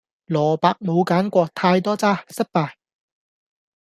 [0.29, 2.71] 蘿蔔冇揀過太多渣，失敗